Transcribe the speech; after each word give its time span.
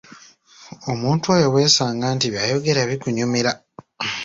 Omuntu 0.91 1.25
oyo 1.35 1.47
weesanga 1.53 2.05
nti 2.15 2.27
ne 2.27 2.33
by’ayogera 2.33 2.81
bikunyumira 2.89 3.51